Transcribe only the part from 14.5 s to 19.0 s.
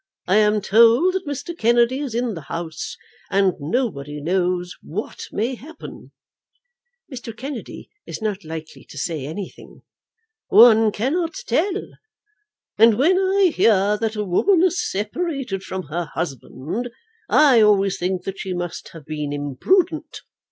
is separated from her husband, I always think that she must